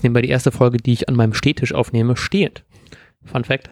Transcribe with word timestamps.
ist 0.00 0.04
nebenbei 0.04 0.22
die 0.22 0.30
erste 0.30 0.50
Folge, 0.50 0.78
die 0.78 0.94
ich 0.94 1.10
an 1.10 1.14
meinem 1.14 1.34
Stehtisch 1.34 1.74
aufnehme, 1.74 2.16
stehend. 2.16 2.64
Fun 3.22 3.44
Fact. 3.44 3.68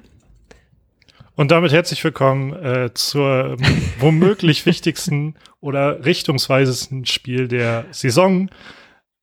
Und 1.37 1.51
damit 1.51 1.73
herzlich 1.73 2.05
willkommen 2.05 2.53
äh, 2.53 2.93
zur 2.93 3.57
womöglich 3.99 4.67
wichtigsten 4.67 5.37
oder 5.61 6.05
richtungsweisesten 6.05 7.07
Spiel 7.07 7.49
der 7.49 7.87
Saison. 7.93 8.51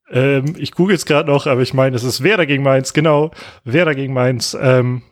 Ähm, 0.10 0.56
ich 0.58 0.72
google 0.72 0.96
es 0.96 1.06
gerade 1.06 1.30
noch, 1.30 1.46
aber 1.46 1.62
ich 1.62 1.76
meine, 1.76 1.96
es 1.96 2.04
ist 2.04 2.24
Werder 2.24 2.48
gegen 2.48 2.64
Mainz, 2.64 2.94
genau, 2.94 3.30
Werder 3.64 3.94
gegen 3.94 4.14
Mainz. 4.14 4.58
Ähm, 4.60 5.04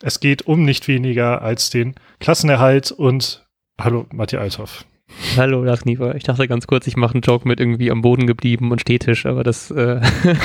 es 0.00 0.20
geht 0.20 0.46
um 0.46 0.64
nicht 0.64 0.88
weniger 0.88 1.42
als 1.42 1.68
den 1.68 1.96
Klassenerhalt 2.18 2.92
und 2.92 3.46
hallo, 3.78 4.06
Matthias 4.10 4.40
Althoff. 4.42 4.86
Hallo, 5.36 5.62
Lars 5.64 5.84
Niefer. 5.84 6.14
Ich 6.14 6.24
dachte 6.24 6.46
ganz 6.48 6.66
kurz, 6.66 6.86
ich 6.86 6.96
mache 6.96 7.14
einen 7.14 7.22
Joke 7.22 7.46
mit 7.46 7.60
irgendwie 7.60 7.90
am 7.90 8.02
Boden 8.02 8.26
geblieben 8.26 8.70
und 8.70 8.80
Stehtisch, 8.80 9.26
aber 9.26 9.44
das 9.44 9.70
äh, 9.70 10.00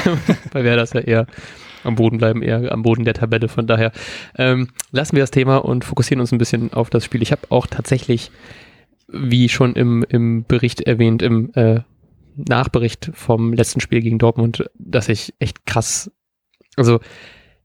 bei 0.54 0.64
Werder 0.64 0.84
ist 0.84 0.94
ja 0.94 1.02
eher 1.02 1.28
am 1.84 1.96
Boden 1.96 2.18
bleiben, 2.18 2.42
eher 2.42 2.72
am 2.72 2.84
Boden 2.84 3.06
der 3.06 3.14
Tabelle. 3.14 3.48
Von 3.48 3.68
daher 3.68 3.92
ähm, 4.38 4.70
lassen 4.92 5.16
wir 5.16 5.24
das 5.24 5.32
Thema 5.32 5.58
und 5.58 5.86
fokussieren 5.86 6.22
uns 6.22 6.32
ein 6.32 6.38
bisschen 6.38 6.74
auf 6.74 6.90
das 6.90 7.06
Spiel. 7.06 7.22
Ich 7.22 7.32
habe 7.32 7.44
auch 7.50 7.68
tatsächlich, 7.68 8.32
wie 9.08 9.50
schon 9.50 9.74
im, 9.74 10.06
im 10.08 10.46
Bericht 10.46 10.82
erwähnt, 10.82 11.22
im 11.22 11.52
äh, 11.54 11.82
Nachbericht 12.36 13.12
vom 13.14 13.54
letzten 13.54 13.80
Spiel 13.80 14.02
gegen 14.02 14.20
Dortmund, 14.20 14.70
dass 14.76 15.10
ich 15.10 15.34
echt 15.40 15.66
krass, 15.66 16.12
also 16.76 17.00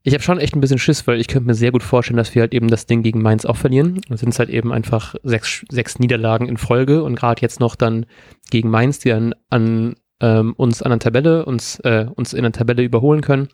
ich 0.04 0.14
habe 0.14 0.22
schon 0.22 0.38
echt 0.38 0.56
ein 0.56 0.60
bisschen 0.60 0.78
Schiss, 0.78 1.06
weil 1.06 1.20
ich 1.20 1.28
könnte 1.28 1.46
mir 1.46 1.54
sehr 1.54 1.70
gut 1.70 1.82
vorstellen, 1.82 2.16
dass 2.16 2.34
wir 2.34 2.42
halt 2.42 2.54
eben 2.54 2.68
das 2.68 2.86
Ding 2.86 3.02
gegen 3.02 3.22
Mainz 3.22 3.44
auch 3.44 3.56
verlieren. 3.56 4.00
Da 4.08 4.16
sind 4.16 4.30
es 4.30 4.38
halt 4.38 4.50
eben 4.50 4.72
einfach 4.72 5.14
sechs, 5.22 5.64
sechs 5.70 5.98
Niederlagen 5.98 6.48
in 6.48 6.56
Folge 6.56 7.04
und 7.04 7.14
gerade 7.14 7.40
jetzt 7.42 7.60
noch 7.60 7.76
dann 7.76 8.06
gegen 8.50 8.68
Mainz, 8.68 8.98
die 8.98 9.10
dann 9.10 9.34
an 9.48 9.94
ähm, 10.20 10.54
uns 10.56 10.82
an 10.82 10.90
der 10.90 10.98
Tabelle, 10.98 11.44
uns, 11.44 11.78
äh, 11.80 12.06
uns 12.14 12.32
in 12.32 12.42
der 12.42 12.52
Tabelle 12.52 12.82
überholen 12.82 13.20
können 13.20 13.48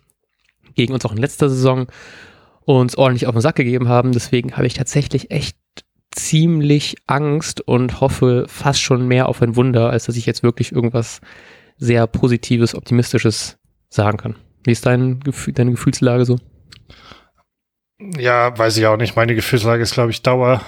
gegen 0.75 0.93
uns 0.93 1.05
auch 1.05 1.11
in 1.11 1.17
letzter 1.17 1.49
Saison 1.49 1.87
uns 2.65 2.97
ordentlich 2.97 3.27
auf 3.27 3.33
den 3.33 3.41
Sack 3.41 3.55
gegeben 3.55 3.87
haben. 3.87 4.11
Deswegen 4.11 4.55
habe 4.55 4.67
ich 4.67 4.75
tatsächlich 4.75 5.31
echt 5.31 5.57
ziemlich 6.11 6.97
Angst 7.07 7.61
und 7.61 8.01
hoffe 8.01 8.45
fast 8.47 8.81
schon 8.81 9.07
mehr 9.07 9.27
auf 9.27 9.41
ein 9.41 9.55
Wunder, 9.55 9.89
als 9.89 10.05
dass 10.05 10.17
ich 10.17 10.25
jetzt 10.25 10.43
wirklich 10.43 10.71
irgendwas 10.71 11.21
sehr 11.77 12.07
Positives, 12.07 12.75
Optimistisches 12.75 13.57
sagen 13.89 14.17
kann. 14.17 14.35
Wie 14.63 14.71
ist 14.71 14.85
dein 14.85 15.19
Gefühl, 15.21 15.53
deine 15.53 15.71
Gefühlslage 15.71 16.25
so? 16.25 16.37
Ja, 18.17 18.57
weiß 18.57 18.77
ich 18.77 18.85
auch 18.85 18.97
nicht. 18.97 19.15
Meine 19.15 19.35
Gefühlslage 19.35 19.83
ist, 19.83 19.93
glaube 19.93 20.11
ich, 20.11 20.21
Dauer, 20.21 20.61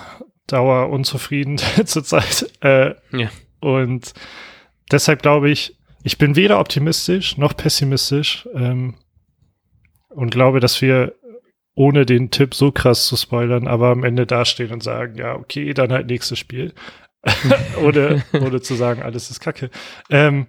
Dauer 0.47 0.89
unzufrieden 0.89 1.57
zurzeit. 1.85 2.49
Äh, 2.61 2.95
ja. 3.11 3.29
Und 3.59 4.13
deshalb 4.91 5.21
glaube 5.21 5.49
ich, 5.49 5.77
ich 6.03 6.17
bin 6.17 6.35
weder 6.35 6.59
optimistisch 6.59 7.37
noch 7.37 7.55
pessimistisch. 7.55 8.47
Ähm, 8.53 8.95
und 10.09 10.31
glaube, 10.31 10.59
dass 10.59 10.81
wir 10.81 11.15
ohne 11.73 12.05
den 12.05 12.31
Tipp 12.31 12.53
so 12.53 12.71
krass 12.71 13.07
zu 13.07 13.15
spoilern, 13.15 13.67
aber 13.67 13.89
am 13.89 14.03
Ende 14.03 14.25
dastehen 14.25 14.71
und 14.71 14.83
sagen, 14.83 15.15
ja, 15.15 15.35
okay, 15.35 15.73
dann 15.73 15.91
halt 15.91 16.07
nächstes 16.07 16.37
Spiel. 16.37 16.73
ohne, 17.81 18.23
ohne 18.33 18.61
zu 18.61 18.75
sagen, 18.75 19.03
alles 19.03 19.29
ist 19.29 19.39
Kacke. 19.39 19.69
Ähm, 20.09 20.47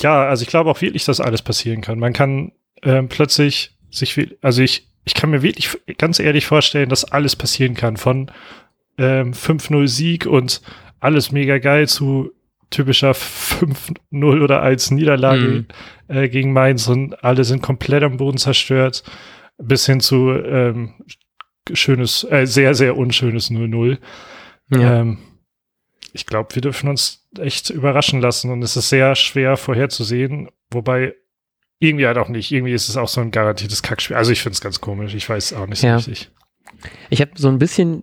ja, 0.00 0.28
also 0.28 0.42
ich 0.42 0.48
glaube 0.48 0.70
auch 0.70 0.80
wirklich, 0.80 1.04
dass 1.04 1.20
alles 1.20 1.42
passieren 1.42 1.80
kann. 1.80 1.98
Man 1.98 2.12
kann 2.12 2.52
ähm, 2.82 3.08
plötzlich 3.08 3.76
sich, 3.90 4.36
also 4.42 4.62
ich, 4.62 4.88
ich 5.04 5.14
kann 5.14 5.30
mir 5.30 5.42
wirklich 5.42 5.70
ganz 5.98 6.18
ehrlich 6.20 6.46
vorstellen, 6.46 6.88
dass 6.88 7.04
alles 7.04 7.36
passieren 7.36 7.74
kann. 7.74 7.96
Von 7.96 8.30
ähm, 8.98 9.32
5-0 9.32 9.88
Sieg 9.88 10.26
und 10.26 10.60
alles 11.00 11.32
mega 11.32 11.58
geil 11.58 11.88
zu 11.88 12.32
typischer 12.70 13.12
5-0 13.12 14.42
oder 14.42 14.62
1 14.62 14.90
Niederlage 14.90 15.48
mhm. 15.48 15.66
äh, 16.08 16.28
gegen 16.28 16.52
Mainz 16.52 16.86
und 16.88 17.24
alle 17.24 17.44
sind 17.44 17.62
komplett 17.62 18.02
am 18.02 18.18
Boden 18.18 18.36
zerstört, 18.36 19.02
bis 19.56 19.86
hin 19.86 20.00
zu 20.00 20.30
ähm, 20.30 20.94
schönes, 21.72 22.24
äh, 22.30 22.46
sehr, 22.46 22.74
sehr 22.74 22.96
unschönes 22.96 23.50
0-0. 23.50 23.98
Ja. 24.70 25.00
Ähm, 25.00 25.18
ich 26.18 26.26
glaube, 26.26 26.54
wir 26.54 26.62
dürfen 26.62 26.88
uns 26.88 27.28
echt 27.38 27.70
überraschen 27.70 28.20
lassen 28.20 28.50
und 28.50 28.62
es 28.62 28.76
ist 28.76 28.88
sehr 28.88 29.14
schwer 29.14 29.56
vorherzusehen, 29.56 30.50
wobei 30.70 31.14
irgendwie 31.78 32.06
halt 32.06 32.18
auch 32.18 32.28
nicht. 32.28 32.50
Irgendwie 32.50 32.72
ist 32.72 32.88
es 32.88 32.96
auch 32.96 33.08
so 33.08 33.20
ein 33.20 33.30
garantiertes 33.30 33.82
Kackspiel. 33.82 34.16
Also 34.16 34.32
ich 34.32 34.42
finde 34.42 34.54
es 34.54 34.60
ganz 34.60 34.80
komisch. 34.80 35.14
Ich 35.14 35.28
weiß 35.28 35.52
auch 35.52 35.66
nicht 35.66 35.80
so 35.80 35.86
ja. 35.86 35.96
richtig. 35.96 36.30
Ich 37.10 37.20
habe 37.20 37.30
so 37.36 37.48
ein 37.48 37.58
bisschen 37.58 38.02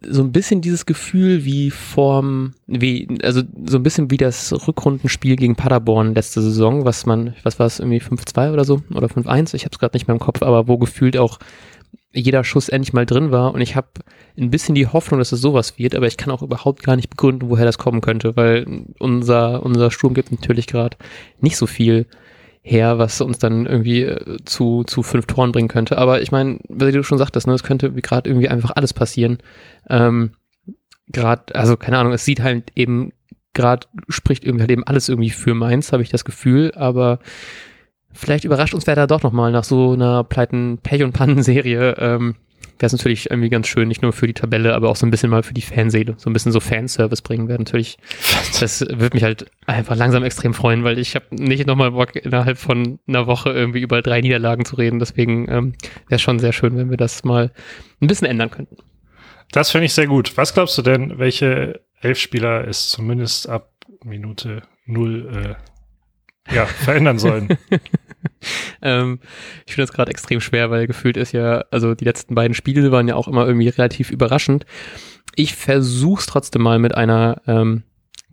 so 0.00 0.22
ein 0.22 0.32
bisschen 0.32 0.60
dieses 0.60 0.86
Gefühl 0.86 1.44
wie 1.44 1.70
vorm, 1.70 2.54
wie, 2.66 3.08
also 3.22 3.42
so 3.64 3.78
ein 3.78 3.82
bisschen 3.82 4.10
wie 4.10 4.16
das 4.16 4.52
Rückrundenspiel 4.68 5.36
gegen 5.36 5.56
Paderborn 5.56 6.14
letzte 6.14 6.40
Saison, 6.40 6.84
was 6.84 7.04
man, 7.04 7.34
was 7.42 7.58
war 7.58 7.66
es, 7.66 7.80
irgendwie 7.80 8.00
5-2 8.00 8.52
oder 8.52 8.64
so 8.64 8.82
oder 8.94 9.08
5-1, 9.08 9.54
ich 9.54 9.64
habe 9.64 9.72
es 9.72 9.78
gerade 9.78 9.96
nicht 9.96 10.06
mehr 10.06 10.14
im 10.14 10.20
Kopf, 10.20 10.42
aber 10.42 10.68
wo 10.68 10.78
gefühlt 10.78 11.16
auch 11.16 11.38
jeder 12.12 12.42
Schuss 12.44 12.68
endlich 12.68 12.92
mal 12.92 13.06
drin 13.06 13.30
war 13.30 13.52
und 13.54 13.60
ich 13.60 13.76
habe 13.76 13.88
ein 14.38 14.50
bisschen 14.50 14.74
die 14.74 14.86
Hoffnung, 14.86 15.18
dass 15.18 15.32
es 15.32 15.40
sowas 15.40 15.78
wird, 15.78 15.94
aber 15.94 16.06
ich 16.06 16.16
kann 16.16 16.30
auch 16.30 16.42
überhaupt 16.42 16.82
gar 16.82 16.96
nicht 16.96 17.10
begründen, 17.10 17.50
woher 17.50 17.66
das 17.66 17.78
kommen 17.78 18.00
könnte, 18.00 18.36
weil 18.36 18.84
unser, 18.98 19.62
unser 19.62 19.90
Sturm 19.90 20.14
gibt 20.14 20.32
natürlich 20.32 20.66
gerade 20.66 20.96
nicht 21.40 21.56
so 21.56 21.66
viel 21.66 22.06
her, 22.62 22.98
was 22.98 23.20
uns 23.20 23.38
dann 23.38 23.66
irgendwie 23.66 24.02
äh, 24.02 24.38
zu, 24.44 24.84
zu 24.84 25.02
fünf 25.02 25.26
Toren 25.26 25.52
bringen 25.52 25.68
könnte. 25.68 25.98
Aber 25.98 26.20
ich 26.22 26.30
meine, 26.30 26.58
wie 26.68 26.92
du 26.92 27.02
schon 27.02 27.18
sagtest, 27.18 27.46
ne, 27.46 27.54
es 27.54 27.62
könnte 27.62 27.92
gerade 27.92 28.28
irgendwie 28.28 28.48
einfach 28.48 28.72
alles 28.74 28.92
passieren. 28.92 29.38
Ähm, 29.88 30.32
gerade, 31.08 31.54
also 31.54 31.76
keine 31.76 31.98
Ahnung, 31.98 32.12
es 32.12 32.24
sieht 32.24 32.40
halt 32.40 32.72
eben 32.74 33.12
gerade, 33.54 33.86
spricht 34.08 34.44
irgendwie 34.44 34.62
halt 34.62 34.70
eben 34.70 34.84
alles 34.84 35.08
irgendwie 35.08 35.30
für 35.30 35.54
Mainz, 35.54 35.92
habe 35.92 36.02
ich 36.02 36.10
das 36.10 36.24
Gefühl, 36.24 36.72
aber 36.74 37.20
vielleicht 38.18 38.44
überrascht 38.44 38.74
uns 38.74 38.86
wer 38.86 38.96
da 38.96 39.06
doch 39.06 39.22
nochmal 39.22 39.52
nach 39.52 39.64
so 39.64 39.92
einer 39.92 40.24
pleiten 40.24 40.78
Pech- 40.82 41.04
und 41.04 41.12
Pannenserie. 41.12 41.94
Ähm, 41.98 42.34
wäre 42.78 42.86
es 42.86 42.92
natürlich 42.92 43.30
irgendwie 43.30 43.48
ganz 43.48 43.66
schön, 43.66 43.88
nicht 43.88 44.02
nur 44.02 44.12
für 44.12 44.26
die 44.26 44.34
Tabelle, 44.34 44.74
aber 44.74 44.88
auch 44.88 44.96
so 44.96 45.06
ein 45.06 45.10
bisschen 45.10 45.30
mal 45.30 45.42
für 45.42 45.54
die 45.54 45.62
Fanseele, 45.62 46.14
so 46.16 46.30
ein 46.30 46.32
bisschen 46.32 46.52
so 46.52 46.60
Fanservice 46.60 47.22
bringen 47.22 47.48
wäre 47.48 47.58
natürlich, 47.58 47.98
das 48.60 48.80
würde 48.80 49.16
mich 49.16 49.24
halt 49.24 49.46
einfach 49.66 49.96
langsam 49.96 50.22
extrem 50.22 50.54
freuen, 50.54 50.84
weil 50.84 50.98
ich 50.98 51.14
habe 51.14 51.26
nicht 51.30 51.66
nochmal 51.66 51.92
Bock, 51.92 52.14
innerhalb 52.14 52.58
von 52.58 53.00
einer 53.08 53.26
Woche 53.26 53.50
irgendwie 53.50 53.80
über 53.80 54.00
drei 54.02 54.20
Niederlagen 54.20 54.64
zu 54.64 54.76
reden, 54.76 54.98
deswegen 54.98 55.48
ähm, 55.50 55.72
wäre 56.06 56.16
es 56.16 56.22
schon 56.22 56.38
sehr 56.38 56.52
schön, 56.52 56.76
wenn 56.76 56.90
wir 56.90 56.96
das 56.96 57.24
mal 57.24 57.52
ein 58.00 58.06
bisschen 58.06 58.28
ändern 58.28 58.50
könnten. 58.50 58.76
Das 59.50 59.70
finde 59.70 59.86
ich 59.86 59.94
sehr 59.94 60.06
gut. 60.06 60.36
Was 60.36 60.54
glaubst 60.54 60.76
du 60.78 60.82
denn, 60.82 61.18
welche 61.18 61.80
elf 62.00 62.18
Spieler 62.18 62.68
es 62.68 62.90
zumindest 62.90 63.48
ab 63.48 63.72
Minute 64.04 64.62
null 64.86 65.56
äh, 66.48 66.54
ja, 66.54 66.66
verändern 66.66 67.18
sollen? 67.18 67.48
ähm, 68.82 69.20
ich 69.66 69.74
finde 69.74 69.86
das 69.86 69.94
gerade 69.94 70.10
extrem 70.10 70.40
schwer, 70.40 70.70
weil 70.70 70.86
gefühlt 70.86 71.16
ist 71.16 71.32
ja, 71.32 71.64
also 71.70 71.94
die 71.94 72.04
letzten 72.04 72.34
beiden 72.34 72.54
Spiele 72.54 72.90
waren 72.92 73.08
ja 73.08 73.14
auch 73.14 73.28
immer 73.28 73.46
irgendwie 73.46 73.68
relativ 73.68 74.10
überraschend. 74.10 74.66
Ich 75.34 75.54
versuche 75.54 76.20
es 76.20 76.26
trotzdem 76.26 76.62
mal 76.62 76.78
mit 76.78 76.94
einer 76.94 77.42
ähm, 77.46 77.84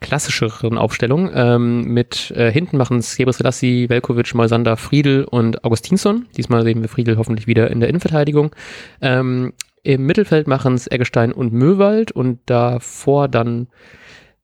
klassischeren 0.01 0.77
Aufstellung. 0.77 1.31
Ähm, 1.33 1.85
mit 1.85 2.31
äh, 2.31 2.51
hinten 2.51 2.77
machen 2.77 2.99
es 2.99 3.15
Gebris 3.17 3.37
Selassie, 3.37 3.89
Velkovic, 3.89 4.33
Moisander, 4.35 4.77
Friedel 4.77 5.23
und 5.23 5.63
Augustinsson. 5.63 6.27
Diesmal 6.37 6.63
sehen 6.63 6.81
wir 6.81 6.89
Friedel 6.89 7.17
hoffentlich 7.17 7.47
wieder 7.47 7.71
in 7.71 7.79
der 7.79 7.89
Innenverteidigung. 7.89 8.55
Ähm, 9.01 9.53
Im 9.83 10.05
Mittelfeld 10.05 10.47
machen 10.47 10.75
es 10.75 10.87
Eggestein 10.87 11.31
und 11.31 11.53
Möwald 11.53 12.11
und 12.11 12.39
davor 12.45 13.27
dann 13.27 13.67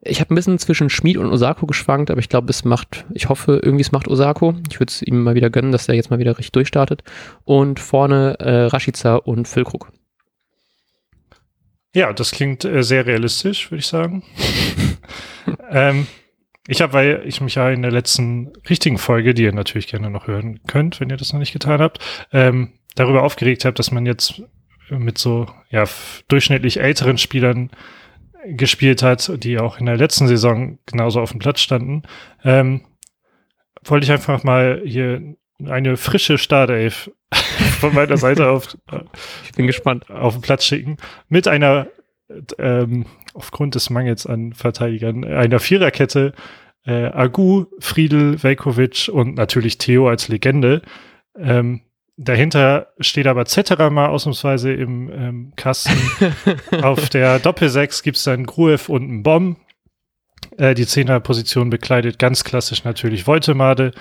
ich 0.03 0.19
habe 0.19 0.34
ein 0.34 0.35
bisschen 0.35 0.57
zwischen 0.57 0.89
Schmid 0.89 1.17
und 1.17 1.31
Osako 1.31 1.67
geschwankt, 1.67 2.09
aber 2.09 2.19
ich 2.19 2.29
glaube, 2.29 2.50
es 2.50 2.66
macht, 2.66 3.06
ich 3.13 3.29
hoffe, 3.29 3.59
irgendwie 3.63 3.84
es 3.84 3.91
macht 3.91 4.07
Osako. 4.07 4.56
Ich 4.69 4.79
würde 4.79 4.89
es 4.89 5.01
ihm 5.01 5.22
mal 5.22 5.35
wieder 5.35 5.51
gönnen, 5.51 5.72
dass 5.72 5.85
der 5.85 5.95
jetzt 5.95 6.09
mal 6.09 6.19
wieder 6.19 6.38
richtig 6.38 6.51
durchstartet. 6.53 7.03
Und 7.44 7.79
vorne 7.79 8.35
äh, 8.40 8.66
Rashica 8.66 9.16
und 9.16 9.47
Füllkrug. 9.47 9.91
Ja, 11.94 12.13
das 12.13 12.31
klingt 12.31 12.66
äh, 12.66 12.84
sehr 12.84 13.06
realistisch, 13.06 13.69
würde 13.69 13.79
ich 13.79 13.88
sagen. 13.88 14.23
ähm, 15.69 16.07
ich 16.67 16.81
habe, 16.81 16.93
weil 16.93 17.23
ich 17.26 17.41
mich 17.41 17.55
ja 17.55 17.70
in 17.70 17.84
der 17.84 17.91
letzten 17.91 18.53
richtigen 18.70 18.97
Folge, 18.97 19.34
die 19.34 19.43
ihr 19.43 19.53
natürlich 19.53 19.87
gerne 19.87 20.09
noch 20.09 20.26
hören 20.28 20.61
könnt, 20.67 20.99
wenn 20.99 21.09
ihr 21.09 21.17
das 21.17 21.34
noch 21.34 21.40
nicht 21.40 21.53
getan 21.53 21.81
habt, 21.81 21.99
ähm, 22.31 22.73
darüber 22.96 23.23
aufgeregt 23.23 23.66
habe, 23.66 23.76
dass 23.76 23.91
man 23.91 24.05
jetzt 24.05 24.41
mit 24.90 25.17
so 25.17 25.47
ja 25.70 25.85
durchschnittlich 26.28 26.79
älteren 26.79 27.17
Spielern 27.17 27.72
gespielt 28.46 29.03
hat, 29.03 29.32
die 29.43 29.59
auch 29.59 29.79
in 29.79 29.85
der 29.85 29.97
letzten 29.97 30.28
Saison 30.28 30.79
genauso 30.85 31.22
auf 31.22 31.32
dem 31.32 31.40
Platz 31.40 31.59
standen, 31.59 32.03
ähm, 32.43 32.82
wollte 33.84 34.05
ich 34.05 34.11
einfach 34.11 34.43
mal 34.43 34.82
hier 34.85 35.35
eine 35.66 35.97
frische 35.97 36.38
Startelf 36.38 37.11
von 37.79 37.93
meiner 37.93 38.17
Seite 38.17 38.49
auf, 38.49 38.78
ich 39.46 39.52
bin 39.53 39.67
gespannt. 39.67 40.09
auf 40.09 40.34
den 40.34 40.41
Platz 40.41 40.66
schicken. 40.66 40.97
Mit 41.29 41.47
einer, 41.47 41.88
ähm, 42.58 43.05
aufgrund 43.34 43.76
des 43.76 43.90
Mangels 43.90 44.26
an 44.26 44.53
Verteidigern, 44.53 45.23
einer 45.23 45.59
Viererkette, 45.59 46.34
äh, 46.85 47.05
Agu, 47.05 47.66
Friedel, 47.79 48.41
Velkovic 48.41 49.09
und 49.11 49.35
natürlich 49.35 49.78
Theo 49.78 50.09
als 50.09 50.28
Legende. 50.28 50.82
Ähm, 51.38 51.82
Dahinter 52.17 52.87
steht 52.99 53.28
aber 53.28 53.46
Zetterer 53.46 53.90
mal 53.90 54.08
ausnahmsweise 54.08 54.73
im 54.73 55.11
ähm, 55.11 55.53
Kasten. 55.55 55.97
Auf 56.81 57.09
der 57.09 57.40
Doppelsechs 57.40 58.03
gibt 58.03 58.17
es 58.17 58.23
dann 58.23 58.46
Gruev 58.46 58.90
und 58.90 59.03
einen 59.03 59.23
Bomb. 59.23 59.58
Äh, 60.58 60.75
die 60.75 60.85
Zehnerposition 60.85 61.69
bekleidet 61.69 62.19
ganz 62.19 62.43
klassisch 62.43 62.84
natürlich 62.84 63.28
Voltemade. 63.28 63.91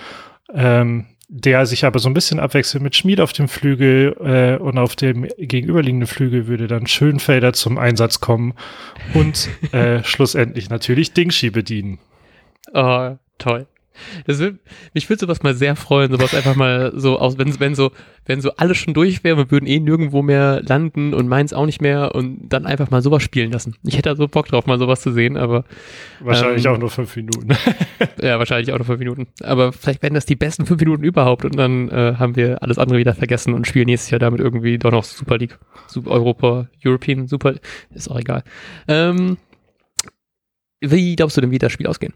Ähm, 0.53 1.07
der 1.33 1.65
sich 1.65 1.85
aber 1.85 2.01
so 2.01 2.09
ein 2.11 2.15
bisschen 2.15 2.41
abwechselt 2.41 2.83
mit 2.83 2.97
Schmied 2.97 3.21
auf 3.21 3.33
dem 3.33 3.47
Flügel 3.47 4.17
äh, 4.19 4.61
und 4.61 4.79
auf 4.79 4.97
dem 4.97 5.29
gegenüberliegenden 5.39 6.09
Flügel 6.09 6.49
würde 6.49 6.67
dann 6.67 6.89
Schönfelder 6.89 7.53
zum 7.53 7.79
Einsatz 7.79 8.19
kommen 8.19 8.55
und 9.15 9.49
äh, 9.73 10.03
schlussendlich 10.05 10.71
natürlich 10.71 11.13
Dingshi 11.13 11.51
bedienen. 11.51 12.01
Oh, 12.75 13.17
toll. 13.39 13.69
Das 14.27 14.39
will, 14.39 14.59
mich 14.95 15.09
würde 15.09 15.21
sowas 15.21 15.43
mal 15.43 15.55
sehr 15.55 15.77
freuen, 15.77 16.11
sowas 16.11 16.35
einfach 16.35 16.55
mal 16.55 16.93
so 16.95 17.19
aus, 17.19 17.39
wenn, 17.39 17.59
wenn 17.61 17.75
so, 17.75 17.91
wenn 18.25 18.41
so 18.41 18.53
alles 18.57 18.79
schon 18.79 18.95
durch 18.95 19.25
wäre, 19.25 19.37
wir 19.37 19.51
würden 19.51 19.67
eh 19.67 19.81
nirgendwo 19.81 20.23
mehr 20.23 20.63
landen 20.67 21.15
und 21.15 21.29
meins 21.29 21.53
auch 21.53 21.67
nicht 21.67 21.83
mehr 21.83 22.15
und 22.15 22.49
dann 22.49 22.67
einfach 22.67 22.91
mal 22.91 23.03
sowas 23.03 23.23
spielen 23.23 23.53
lassen. 23.53 23.75
Ich 23.85 23.95
hätte 23.95 24.11
da 24.11 24.17
so 24.17 24.29
Bock 24.29 24.47
drauf, 24.47 24.67
mal 24.67 24.79
sowas 24.79 25.01
zu 25.01 25.13
sehen, 25.13 25.37
aber. 25.37 25.65
Wahrscheinlich 26.21 26.65
ähm, 26.65 26.73
auch 26.73 26.79
nur 26.79 26.91
fünf 26.91 27.15
Minuten. 27.17 27.49
ja, 28.23 28.39
wahrscheinlich 28.39 28.73
auch 28.73 28.79
nur 28.79 28.87
fünf 28.87 28.99
Minuten. 28.99 29.27
Aber 29.43 29.73
vielleicht 29.73 30.03
werden 30.03 30.15
das 30.15 30.27
die 30.27 30.37
besten 30.37 30.67
fünf 30.67 30.81
Minuten 30.81 31.05
überhaupt 31.05 31.45
und 31.45 31.57
dann 31.57 31.89
äh, 31.89 32.15
haben 32.19 32.37
wir 32.37 32.63
alles 32.63 32.79
andere 32.79 32.99
wieder 32.99 33.15
vergessen 33.15 33.55
und 33.55 33.67
spielen 33.67 33.87
nächstes 33.87 34.11
Jahr 34.11 34.19
damit 34.19 34.41
irgendwie 34.41 34.79
doch 34.79 34.93
noch 34.93 35.05
Super 35.05 35.39
League, 35.39 35.59
Super 35.87 36.11
Europa, 36.11 36.69
European 36.85 37.27
Super, 37.27 37.55
ist 37.95 38.11
auch 38.11 38.19
egal. 38.19 38.45
Ähm, 38.89 39.37
wie 40.81 41.17
glaubst 41.17 41.37
du 41.37 41.41
denn, 41.41 41.51
wie 41.51 41.59
das 41.59 41.73
Spiel 41.73 41.87
ausgehen? 41.87 42.15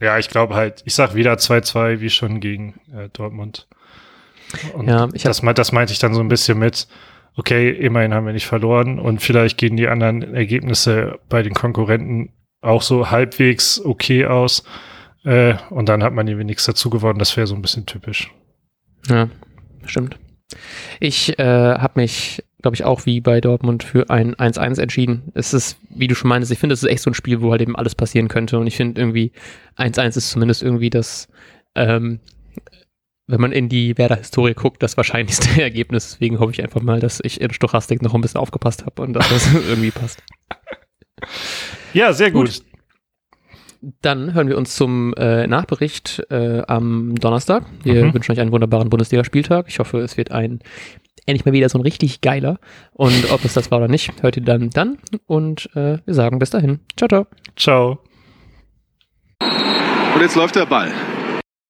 Ja, 0.00 0.18
ich 0.18 0.28
glaube 0.28 0.54
halt, 0.54 0.82
ich 0.86 0.94
sag 0.94 1.14
wieder 1.14 1.34
2-2 1.34 2.00
wie 2.00 2.10
schon 2.10 2.40
gegen 2.40 2.80
äh, 2.94 3.08
Dortmund. 3.12 3.68
Und 4.72 4.88
ja, 4.88 5.08
ich 5.12 5.22
das, 5.22 5.42
das 5.54 5.72
meinte 5.72 5.92
ich 5.92 5.98
dann 5.98 6.14
so 6.14 6.20
ein 6.20 6.28
bisschen 6.28 6.58
mit, 6.58 6.88
okay, 7.36 7.70
immerhin 7.70 8.14
haben 8.14 8.26
wir 8.26 8.32
nicht 8.32 8.46
verloren 8.46 8.98
und 8.98 9.20
vielleicht 9.20 9.58
gehen 9.58 9.76
die 9.76 9.88
anderen 9.88 10.34
Ergebnisse 10.34 11.18
bei 11.28 11.42
den 11.42 11.54
Konkurrenten 11.54 12.32
auch 12.60 12.82
so 12.82 13.10
halbwegs 13.10 13.80
okay 13.84 14.26
aus. 14.26 14.64
Äh, 15.24 15.54
und 15.68 15.88
dann 15.88 16.02
hat 16.02 16.14
man 16.14 16.26
irgendwie 16.26 16.46
nichts 16.46 16.64
dazu 16.64 16.90
gewonnen. 16.90 17.18
Das 17.18 17.36
wäre 17.36 17.46
so 17.46 17.54
ein 17.54 17.62
bisschen 17.62 17.86
typisch. 17.86 18.32
Ja, 19.06 19.28
stimmt. 19.84 20.18
Ich 20.98 21.38
äh, 21.38 21.44
habe 21.44 22.00
mich 22.00 22.42
glaube 22.62 22.74
ich, 22.74 22.84
auch 22.84 23.06
wie 23.06 23.20
bei 23.20 23.40
Dortmund 23.40 23.82
für 23.82 24.10
ein 24.10 24.34
1-1 24.34 24.80
entschieden. 24.80 25.32
Es 25.34 25.54
ist, 25.54 25.78
wie 25.88 26.06
du 26.06 26.14
schon 26.14 26.28
meinst, 26.28 26.50
ich 26.50 26.58
finde, 26.58 26.74
es 26.74 26.82
ist 26.82 26.88
echt 26.88 27.02
so 27.02 27.10
ein 27.10 27.14
Spiel, 27.14 27.40
wo 27.40 27.50
halt 27.50 27.62
eben 27.62 27.76
alles 27.76 27.94
passieren 27.94 28.28
könnte. 28.28 28.58
Und 28.58 28.66
ich 28.66 28.76
finde 28.76 29.00
irgendwie, 29.00 29.32
1-1 29.76 30.16
ist 30.16 30.30
zumindest 30.30 30.62
irgendwie 30.62 30.90
das, 30.90 31.28
ähm, 31.74 32.20
wenn 33.26 33.40
man 33.40 33.52
in 33.52 33.68
die 33.68 33.96
Werder-Historie 33.96 34.54
guckt, 34.54 34.82
das 34.82 34.96
wahrscheinlichste 34.96 35.62
Ergebnis. 35.62 36.10
Deswegen 36.10 36.38
hoffe 36.38 36.52
ich 36.52 36.62
einfach 36.62 36.82
mal, 36.82 37.00
dass 37.00 37.20
ich 37.22 37.40
in 37.40 37.52
Stochastik 37.52 38.02
noch 38.02 38.14
ein 38.14 38.20
bisschen 38.20 38.40
aufgepasst 38.40 38.84
habe 38.84 39.02
und 39.02 39.12
dass 39.14 39.28
das 39.28 39.52
irgendwie 39.68 39.90
passt. 39.90 40.22
Ja, 41.92 42.12
sehr 42.12 42.30
gut. 42.30 42.46
gut. 42.46 42.64
Dann 44.02 44.34
hören 44.34 44.48
wir 44.48 44.58
uns 44.58 44.76
zum 44.76 45.14
äh, 45.14 45.46
Nachbericht 45.46 46.22
äh, 46.28 46.60
am 46.66 47.14
Donnerstag. 47.14 47.64
Wir 47.82 48.04
mhm. 48.04 48.14
wünschen 48.14 48.32
euch 48.32 48.40
einen 48.40 48.52
wunderbaren 48.52 48.90
Bundesligaspieltag. 48.90 49.66
Ich 49.68 49.78
hoffe, 49.78 50.00
es 50.00 50.18
wird 50.18 50.32
ein 50.32 50.60
endlich 51.30 51.46
mal 51.46 51.52
wieder 51.52 51.68
so 51.68 51.78
ein 51.78 51.82
richtig 51.82 52.20
geiler. 52.20 52.58
Und 52.92 53.30
ob 53.32 53.44
es 53.44 53.54
das 53.54 53.70
war 53.70 53.78
oder 53.78 53.88
nicht, 53.88 54.22
hört 54.22 54.36
ihr 54.36 54.42
dann 54.42 54.70
dann. 54.70 54.98
Und 55.26 55.70
äh, 55.74 55.98
wir 56.04 56.14
sagen 56.14 56.38
bis 56.38 56.50
dahin. 56.50 56.80
Ciao, 56.96 57.08
ciao. 57.08 57.26
Ciao. 57.56 57.98
Und 60.14 60.20
jetzt 60.20 60.36
läuft 60.36 60.56
der 60.56 60.66
Ball. 60.66 60.92